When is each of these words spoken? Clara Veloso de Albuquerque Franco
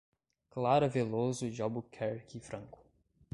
Clara 0.49 0.87
Veloso 0.89 1.47
de 1.51 1.61
Albuquerque 1.61 2.39
Franco 2.39 2.79